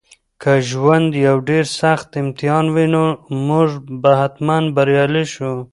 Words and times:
که 0.41 0.51
ژوند 0.69 1.09
یو 1.27 1.37
ډېر 1.49 1.65
سخت 1.81 2.09
امتحان 2.21 2.65
وي 2.75 2.85
نو 2.93 3.05
موږ 3.47 3.69
به 4.01 4.11
حتماً 4.21 4.57
بریالي 4.75 5.25
شو. 5.33 5.51